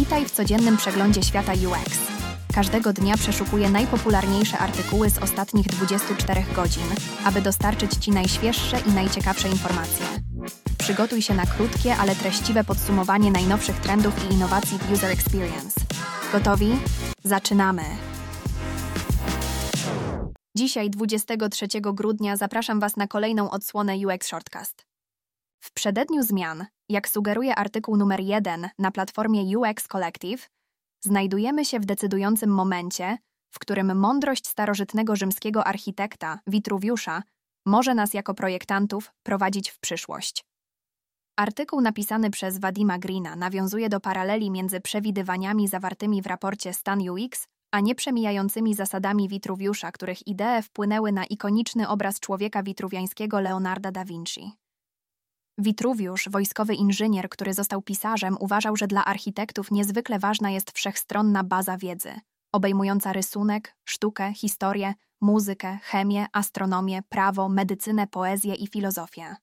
[0.00, 1.98] Witaj w codziennym przeglądzie świata UX.
[2.54, 6.82] Każdego dnia przeszukuję najpopularniejsze artykuły z ostatnich 24 godzin,
[7.24, 10.06] aby dostarczyć Ci najświeższe i najciekawsze informacje.
[10.78, 15.80] Przygotuj się na krótkie, ale treściwe podsumowanie najnowszych trendów i innowacji w User Experience.
[16.32, 16.78] Gotowi?
[17.24, 17.82] Zaczynamy!
[20.56, 24.89] Dzisiaj, 23 grudnia, zapraszam Was na kolejną odsłonę UX Shortcast.
[25.60, 30.48] W przededniu zmian, jak sugeruje artykuł numer 1 na platformie UX Collective,
[31.04, 33.18] znajdujemy się w decydującym momencie,
[33.50, 37.22] w którym mądrość starożytnego rzymskiego architekta Witruwiusza
[37.66, 40.44] może nas jako projektantów prowadzić w przyszłość.
[41.36, 47.46] Artykuł napisany przez Vadima Greena nawiązuje do paraleli między przewidywaniami zawartymi w raporcie Stan UX
[47.72, 54.59] a nieprzemijającymi zasadami Witruwiusza, których idee wpłynęły na ikoniczny obraz człowieka witruwiańskiego Leonarda da Vinci.
[55.60, 61.76] Witruwiusz, wojskowy inżynier, który został pisarzem, uważał, że dla architektów niezwykle ważna jest wszechstronna baza
[61.76, 62.12] wiedzy,
[62.52, 69.36] obejmująca rysunek, sztukę, historię, muzykę, chemię, astronomię, prawo, medycynę, poezję i filozofię.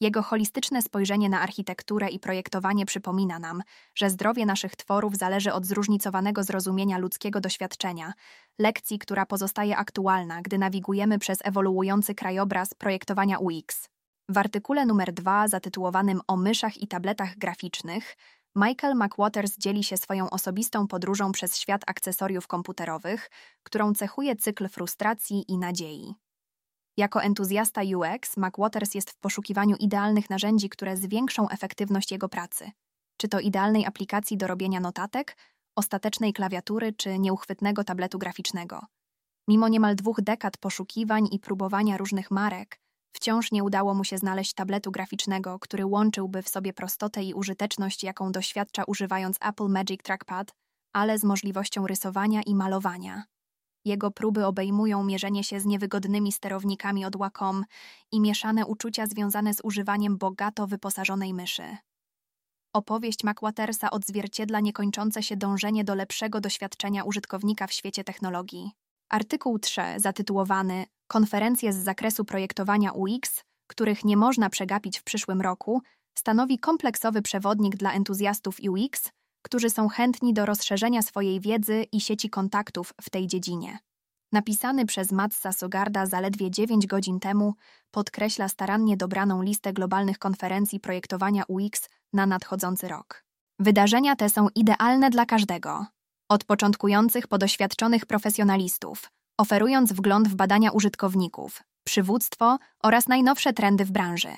[0.00, 3.62] Jego holistyczne spojrzenie na architekturę i projektowanie przypomina nam,
[3.94, 8.12] że zdrowie naszych tworów zależy od zróżnicowanego zrozumienia ludzkiego doświadczenia,
[8.58, 13.93] lekcji, która pozostaje aktualna, gdy nawigujemy przez ewoluujący krajobraz projektowania UX.
[14.28, 18.16] W artykule numer 2 zatytułowanym O myszach i tabletach graficznych
[18.56, 23.30] Michael McWaters dzieli się swoją osobistą podróżą przez świat akcesoriów komputerowych,
[23.62, 26.14] którą cechuje cykl frustracji i nadziei.
[26.96, 32.70] Jako entuzjasta UX, McWaters jest w poszukiwaniu idealnych narzędzi, które zwiększą efektywność jego pracy.
[33.16, 35.36] Czy to idealnej aplikacji do robienia notatek,
[35.76, 38.80] ostatecznej klawiatury czy nieuchwytnego tabletu graficznego.
[39.48, 42.80] Mimo niemal dwóch dekad poszukiwań i próbowania różnych marek,
[43.16, 48.02] Wciąż nie udało mu się znaleźć tabletu graficznego, który łączyłby w sobie prostotę i użyteczność,
[48.02, 50.54] jaką doświadcza używając Apple Magic Trackpad,
[50.92, 53.24] ale z możliwością rysowania i malowania.
[53.84, 57.64] Jego próby obejmują mierzenie się z niewygodnymi sterownikami od Wacom
[58.12, 61.76] i mieszane uczucia związane z używaniem bogato wyposażonej myszy.
[62.72, 68.70] Opowieść McWatersa odzwierciedla niekończące się dążenie do lepszego doświadczenia użytkownika w świecie technologii.
[69.08, 75.82] Artykuł 3, zatytułowany Konferencje z zakresu projektowania UX, których nie można przegapić w przyszłym roku,
[76.18, 79.10] stanowi kompleksowy przewodnik dla entuzjastów UX,
[79.42, 83.78] którzy są chętni do rozszerzenia swojej wiedzy i sieci kontaktów w tej dziedzinie.
[84.32, 87.54] Napisany przez Matsa Sogarda zaledwie 9 godzin temu,
[87.90, 93.24] podkreśla starannie dobraną listę globalnych konferencji projektowania UX na nadchodzący rok.
[93.58, 95.86] Wydarzenia te są idealne dla każdego,
[96.28, 103.90] od początkujących po doświadczonych profesjonalistów, oferując wgląd w badania użytkowników, przywództwo oraz najnowsze trendy w
[103.90, 104.32] branży.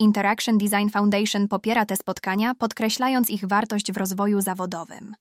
[0.00, 5.14] Interaction Design Foundation popiera te spotkania, podkreślając ich wartość w rozwoju zawodowym.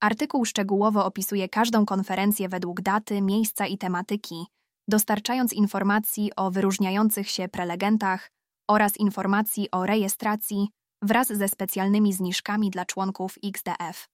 [0.00, 4.46] Artykuł szczegółowo opisuje każdą konferencję według daty, miejsca i tematyki,
[4.88, 8.30] dostarczając informacji o wyróżniających się prelegentach
[8.70, 10.68] oraz informacji o rejestracji
[11.02, 14.08] wraz ze specjalnymi zniżkami dla członków XDF.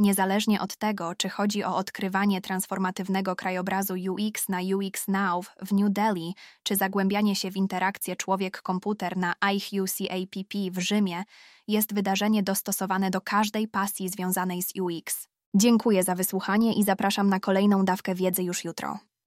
[0.00, 5.90] Niezależnie od tego, czy chodzi o odkrywanie transformatywnego krajobrazu UX na UX Now w New
[5.90, 11.22] Delhi, czy zagłębianie się w interakcję człowiek-komputer na IHUCAPP w Rzymie,
[11.68, 15.28] jest wydarzenie dostosowane do każdej pasji związanej z UX.
[15.54, 18.98] Dziękuję za wysłuchanie i zapraszam na kolejną dawkę wiedzy już jutro.